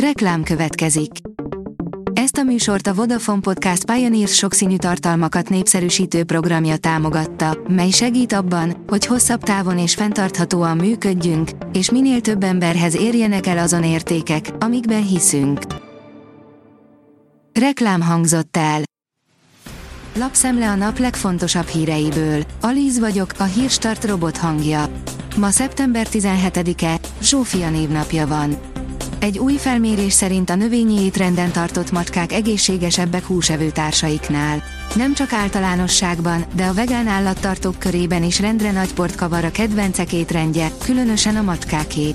Reklám 0.00 0.42
következik. 0.42 1.10
Ezt 2.12 2.36
a 2.36 2.42
műsort 2.42 2.86
a 2.86 2.94
Vodafone 2.94 3.40
Podcast 3.40 3.84
Pioneers 3.84 4.34
sokszínű 4.34 4.76
tartalmakat 4.76 5.48
népszerűsítő 5.48 6.24
programja 6.24 6.76
támogatta, 6.76 7.58
mely 7.68 7.90
segít 7.90 8.32
abban, 8.32 8.84
hogy 8.86 9.06
hosszabb 9.06 9.42
távon 9.42 9.78
és 9.78 9.94
fenntarthatóan 9.94 10.76
működjünk, 10.76 11.50
és 11.72 11.90
minél 11.90 12.20
több 12.20 12.42
emberhez 12.42 12.96
érjenek 12.96 13.46
el 13.46 13.58
azon 13.58 13.84
értékek, 13.84 14.50
amikben 14.58 15.06
hiszünk. 15.06 15.60
Reklám 17.52 18.00
hangzott 18.00 18.56
el. 18.56 18.82
Lapszemle 20.14 20.68
a 20.70 20.74
nap 20.74 20.98
legfontosabb 20.98 21.66
híreiből. 21.66 22.42
Alíz 22.60 22.98
vagyok, 22.98 23.30
a 23.38 23.44
hírstart 23.44 24.04
robot 24.04 24.36
hangja. 24.36 24.88
Ma 25.36 25.50
szeptember 25.50 26.06
17-e, 26.10 27.00
Zsófia 27.22 27.70
névnapja 27.70 28.26
van. 28.26 28.74
Egy 29.18 29.38
új 29.38 29.56
felmérés 29.56 30.12
szerint 30.12 30.50
a 30.50 30.54
növényi 30.54 31.00
étrenden 31.00 31.50
tartott 31.50 31.92
macskák 31.92 32.32
egészségesebbek 32.32 33.24
húsevő 33.24 33.70
társaiknál. 33.70 34.62
Nem 34.94 35.14
csak 35.14 35.32
általánosságban, 35.32 36.44
de 36.54 36.64
a 36.64 36.74
vegán 36.74 37.06
állattartók 37.06 37.78
körében 37.78 38.22
is 38.22 38.40
rendre 38.40 38.72
nagy 38.72 38.94
port 38.94 39.14
kavar 39.14 39.44
a 39.44 39.50
kedvencek 39.50 40.12
étrendje, 40.12 40.70
különösen 40.84 41.36
a 41.36 41.42
macskáké. 41.42 42.14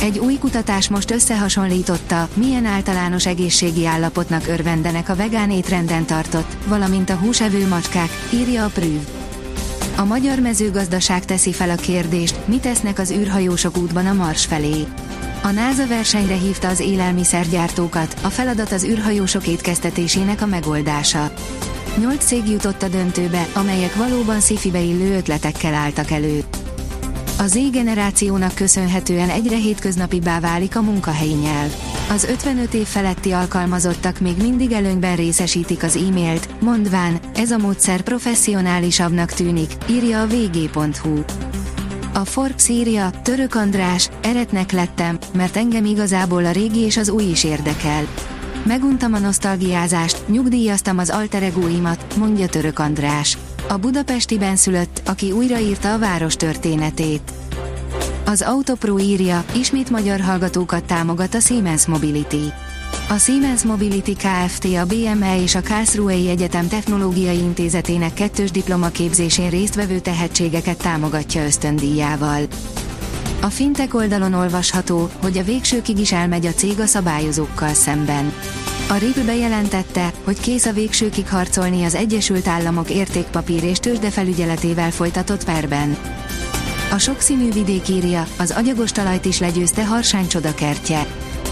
Egy 0.00 0.18
új 0.18 0.38
kutatás 0.38 0.88
most 0.88 1.10
összehasonlította, 1.10 2.28
milyen 2.34 2.64
általános 2.64 3.26
egészségi 3.26 3.86
állapotnak 3.86 4.46
örvendenek 4.46 5.08
a 5.08 5.16
vegán 5.16 5.50
étrenden 5.50 6.06
tartott, 6.06 6.56
valamint 6.66 7.10
a 7.10 7.16
húsevő 7.16 7.68
macskák, 7.68 8.10
írja 8.32 8.64
a 8.64 8.68
Prüv. 8.68 9.00
A 9.96 10.04
magyar 10.04 10.38
mezőgazdaság 10.38 11.24
teszi 11.24 11.52
fel 11.52 11.70
a 11.70 11.74
kérdést, 11.74 12.36
mit 12.44 12.60
tesznek 12.60 12.98
az 12.98 13.10
űrhajósok 13.10 13.76
útban 13.76 14.06
a 14.06 14.12
Mars 14.12 14.44
felé. 14.44 14.86
A 15.46 15.50
NASA 15.50 15.86
versenyre 15.86 16.34
hívta 16.34 16.68
az 16.68 16.80
élelmiszergyártókat, 16.80 18.16
a 18.22 18.28
feladat 18.28 18.72
az 18.72 18.84
űrhajósok 18.84 19.46
étkeztetésének 19.46 20.42
a 20.42 20.46
megoldása. 20.46 21.32
Nyolc 22.00 22.24
cég 22.24 22.48
jutott 22.48 22.82
a 22.82 22.88
döntőbe, 22.88 23.46
amelyek 23.52 23.94
valóban 23.94 24.40
szifibe 24.40 24.80
illő 24.80 25.16
ötletekkel 25.16 25.74
álltak 25.74 26.10
elő. 26.10 26.44
A 27.38 27.46
Z 27.46 27.70
generációnak 27.70 28.54
köszönhetően 28.54 29.30
egyre 29.30 29.56
hétköznapibbá 29.56 30.40
válik 30.40 30.76
a 30.76 30.82
munkahelyi 30.82 31.34
nyelv. 31.34 31.74
Az 32.10 32.24
55 32.24 32.74
év 32.74 32.86
feletti 32.86 33.32
alkalmazottak 33.32 34.18
még 34.18 34.36
mindig 34.36 34.72
előnyben 34.72 35.16
részesítik 35.16 35.82
az 35.82 35.96
e-mailt, 35.96 36.60
mondván, 36.60 37.18
ez 37.34 37.50
a 37.50 37.58
módszer 37.58 38.00
professzionálisabbnak 38.00 39.32
tűnik, 39.32 39.70
írja 39.88 40.20
a 40.20 40.26
vg.hu. 40.26 41.22
A 42.16 42.24
Forbes 42.24 42.68
írja, 42.68 43.10
Török 43.22 43.54
András, 43.54 44.10
eretnek 44.22 44.72
lettem, 44.72 45.18
mert 45.34 45.56
engem 45.56 45.84
igazából 45.84 46.44
a 46.44 46.50
régi 46.50 46.78
és 46.78 46.96
az 46.96 47.08
új 47.08 47.22
is 47.22 47.44
érdekel. 47.44 48.06
Meguntam 48.66 49.14
a 49.14 49.18
nosztalgiázást, 49.18 50.28
nyugdíjaztam 50.28 50.98
az 50.98 51.10
alteregóimat, 51.10 52.16
mondja 52.16 52.46
Török 52.46 52.78
András. 52.78 53.38
A 53.68 53.76
budapestiben 53.76 54.56
szülött, 54.56 55.02
aki 55.06 55.32
újraírta 55.32 55.92
a 55.92 55.98
város 55.98 56.36
történetét. 56.36 57.32
Az 58.28 58.42
Autopro 58.42 58.98
írja, 58.98 59.44
ismét 59.54 59.90
magyar 59.90 60.20
hallgatókat 60.20 60.84
támogat 60.84 61.34
a 61.34 61.40
Siemens 61.40 61.86
Mobility. 61.86 62.52
A 63.08 63.18
Siemens 63.18 63.62
Mobility 63.62 64.12
Kft. 64.12 64.64
a 64.64 64.84
BME 64.86 65.42
és 65.42 65.54
a 65.54 65.62
Karlsruhei 65.62 66.28
Egyetem 66.28 66.68
Technológiai 66.68 67.38
Intézetének 67.38 68.14
kettős 68.14 68.50
diplomaképzésén 68.50 69.50
résztvevő 69.50 69.98
tehetségeket 69.98 70.76
támogatja 70.76 71.44
ösztöndíjával. 71.44 72.40
A 73.40 73.46
fintek 73.46 73.94
oldalon 73.94 74.32
olvasható, 74.32 75.10
hogy 75.22 75.38
a 75.38 75.44
végsőkig 75.44 75.98
is 75.98 76.12
elmegy 76.12 76.46
a 76.46 76.52
cég 76.52 76.80
a 76.80 76.86
szabályozókkal 76.86 77.74
szemben. 77.74 78.32
A 78.88 78.94
RIP 78.94 79.24
bejelentette, 79.24 80.12
hogy 80.24 80.40
kész 80.40 80.66
a 80.66 80.72
végsőkig 80.72 81.28
harcolni 81.28 81.84
az 81.84 81.94
Egyesült 81.94 82.48
Államok 82.48 82.90
értékpapír 82.90 83.64
és 83.64 83.78
tőzsdefelügyeletével 83.78 84.90
folytatott 84.90 85.44
perben. 85.44 86.05
A 86.96 86.98
sokszínű 86.98 87.52
vidék 87.52 87.88
írja, 87.88 88.26
az 88.38 88.50
agyagos 88.50 88.92
talajt 88.92 89.24
is 89.24 89.38
legyőzte 89.38 89.86
Harsány 89.86 90.26
csodakertje. 90.26 91.06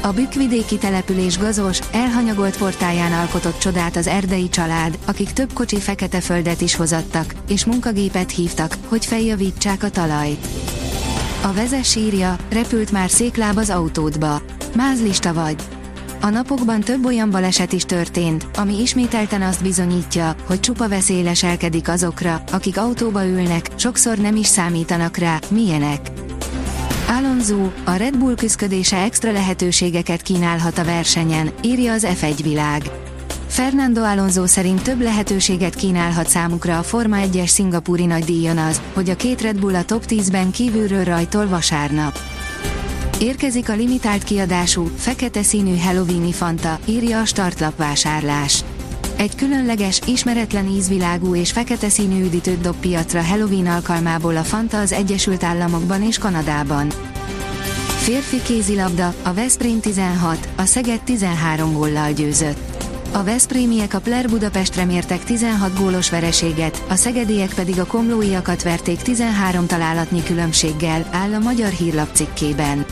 A 0.00 0.12
bükkvidéki 0.12 0.78
település 0.78 1.38
gazos, 1.38 1.78
elhanyagolt 1.92 2.56
portáján 2.56 3.12
alkotott 3.12 3.58
csodát 3.58 3.96
az 3.96 4.06
erdei 4.06 4.48
család, 4.48 4.98
akik 5.04 5.32
több 5.32 5.52
kocsi 5.52 5.80
fekete 5.80 6.20
földet 6.20 6.60
is 6.60 6.76
hozattak, 6.76 7.34
és 7.48 7.64
munkagépet 7.64 8.30
hívtak, 8.30 8.76
hogy 8.88 9.06
feljavítsák 9.06 9.82
a 9.82 9.90
talajt. 9.90 10.46
A 11.42 11.52
vezes 11.52 11.96
írja, 11.96 12.36
repült 12.50 12.90
már 12.90 13.10
székláb 13.10 13.56
az 13.56 13.70
autódba. 13.70 14.42
Mázlista 14.76 15.34
vagy. 15.34 15.75
A 16.26 16.30
napokban 16.30 16.80
több 16.80 17.04
olyan 17.04 17.30
baleset 17.30 17.72
is 17.72 17.84
történt, 17.84 18.46
ami 18.56 18.80
ismételten 18.80 19.42
azt 19.42 19.62
bizonyítja, 19.62 20.34
hogy 20.46 20.60
csupa 20.60 20.88
veszély 20.88 21.22
leselkedik 21.22 21.88
azokra, 21.88 22.42
akik 22.52 22.78
autóba 22.78 23.26
ülnek, 23.26 23.70
sokszor 23.76 24.18
nem 24.18 24.36
is 24.36 24.46
számítanak 24.46 25.16
rá, 25.16 25.38
milyenek. 25.48 26.10
Alonso, 27.08 27.70
a 27.84 27.90
Red 27.90 28.18
Bull 28.18 28.34
küzdködése 28.34 28.96
extra 28.96 29.32
lehetőségeket 29.32 30.22
kínálhat 30.22 30.78
a 30.78 30.84
versenyen, 30.84 31.50
írja 31.62 31.92
az 31.92 32.06
F1 32.20 32.38
világ. 32.42 32.82
Fernando 33.46 34.02
Alonso 34.02 34.46
szerint 34.46 34.82
több 34.82 35.00
lehetőséget 35.00 35.74
kínálhat 35.74 36.28
számukra 36.28 36.78
a 36.78 36.82
Forma 36.82 37.16
1-es 37.20 37.48
szingapúri 37.48 38.06
nagydíjon 38.06 38.58
az, 38.58 38.80
hogy 38.94 39.10
a 39.10 39.16
két 39.16 39.40
Red 39.40 39.60
Bull 39.60 39.74
a 39.74 39.84
top 39.84 40.04
10-ben 40.08 40.50
kívülről 40.50 41.04
rajtol 41.04 41.48
vasárnap. 41.48 42.18
Érkezik 43.20 43.68
a 43.68 43.74
limitált 43.74 44.24
kiadású, 44.24 44.90
fekete 44.96 45.42
színű 45.42 45.78
Halloweeni 45.78 46.32
Fanta, 46.32 46.78
írja 46.84 47.20
a 47.20 47.24
startlap 47.24 47.76
vásárlás. 47.76 48.64
Egy 49.16 49.34
különleges, 49.34 50.00
ismeretlen 50.06 50.66
ízvilágú 50.66 51.34
és 51.34 51.52
fekete 51.52 51.88
színű 51.88 52.24
üdítőt 52.24 52.60
dob 52.60 52.76
piacra 52.76 53.22
Halloween 53.22 53.66
alkalmából 53.66 54.36
a 54.36 54.42
Fanta 54.42 54.80
az 54.80 54.92
Egyesült 54.92 55.42
Államokban 55.42 56.02
és 56.02 56.18
Kanadában. 56.18 56.88
Férfi 57.86 58.42
kézilabda, 58.42 59.14
a 59.22 59.32
Veszprém 59.32 59.80
16, 59.80 60.48
a 60.56 60.64
Szeged 60.64 61.02
13 61.02 61.72
góllal 61.72 62.12
győzött. 62.12 62.75
A 63.16 63.24
Veszprémiek 63.24 63.94
a 63.94 64.00
Pler 64.00 64.28
Budapestre 64.28 64.84
mértek 64.84 65.24
16 65.24 65.78
gólos 65.78 66.10
vereséget, 66.10 66.84
a 66.88 66.94
szegediek 66.94 67.54
pedig 67.54 67.80
a 67.80 67.86
komlóiakat 67.86 68.62
verték 68.62 68.98
13 68.98 69.66
találatnyi 69.66 70.22
különbséggel, 70.22 71.08
áll 71.10 71.34
a 71.34 71.38
magyar 71.38 71.70
hírlap 71.70 72.08
cikkében. 72.12 72.84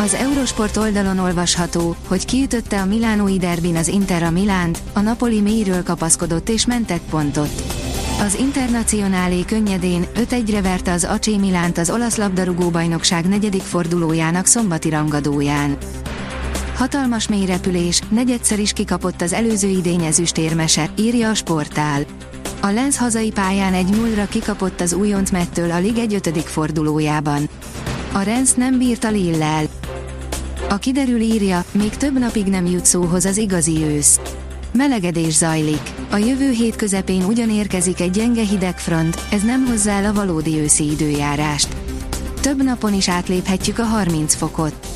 Az 0.00 0.14
Eurosport 0.14 0.76
oldalon 0.76 1.18
olvasható, 1.18 1.96
hogy 2.08 2.24
kiütötte 2.24 2.80
a 2.80 2.84
Milánói 2.84 3.38
derbin 3.38 3.76
az 3.76 3.88
Inter 3.88 4.22
a 4.22 4.30
Milánt, 4.30 4.78
a 4.92 5.00
Napoli 5.00 5.40
mélyről 5.40 5.82
kapaszkodott 5.82 6.48
és 6.48 6.66
mentett 6.66 7.04
pontot. 7.10 7.62
Az 8.20 8.34
Internacionálé 8.38 9.44
könnyedén 9.44 10.06
5-1-re 10.14 10.60
verte 10.60 10.92
az 10.92 11.04
AC 11.04 11.26
Milánt 11.26 11.78
az 11.78 11.90
olasz 11.90 12.16
labdarúgó 12.16 12.68
bajnokság 12.68 13.28
negyedik 13.28 13.62
fordulójának 13.62 14.46
szombati 14.46 14.90
rangadóján. 14.90 15.76
Hatalmas 16.76 17.28
mélyrepülés, 17.28 18.00
negyedszer 18.08 18.58
is 18.58 18.72
kikapott 18.72 19.22
az 19.22 19.32
előző 19.32 19.68
idény 19.68 20.04
ezüstérmese, 20.04 20.90
írja 20.98 21.30
a 21.30 21.34
sportál. 21.34 22.04
A 22.60 22.66
Lenz 22.66 22.96
hazai 22.96 23.30
pályán 23.30 23.74
egy 23.74 23.86
nullra 23.86 24.26
kikapott 24.26 24.80
az 24.80 24.92
újonc 24.92 25.30
mettől 25.30 25.70
a 25.70 25.78
Lig 25.78 25.98
egy 25.98 26.14
ötödik 26.14 26.46
fordulójában. 26.46 27.48
A 28.12 28.20
Renz 28.20 28.54
nem 28.54 28.78
bírt 28.78 29.04
a 29.04 29.10
Lillel. 29.10 29.64
A 30.68 30.76
kiderül 30.76 31.20
írja, 31.20 31.64
még 31.72 31.96
több 31.96 32.18
napig 32.18 32.46
nem 32.46 32.66
jut 32.66 32.86
szóhoz 32.86 33.24
az 33.24 33.36
igazi 33.36 33.82
ősz. 33.84 34.20
Melegedés 34.72 35.34
zajlik. 35.34 35.82
A 36.10 36.16
jövő 36.16 36.50
hét 36.50 36.76
közepén 36.76 37.24
ugyan 37.24 37.50
érkezik 37.50 38.00
egy 38.00 38.10
gyenge 38.10 38.42
hidegfront, 38.42 39.22
ez 39.30 39.42
nem 39.42 39.66
hozza 39.66 39.90
el 39.90 40.04
a 40.04 40.12
valódi 40.12 40.58
őszi 40.58 40.90
időjárást. 40.90 41.76
Több 42.40 42.62
napon 42.62 42.94
is 42.94 43.08
átléphetjük 43.08 43.78
a 43.78 43.84
30 43.84 44.34
fokot. 44.34 44.95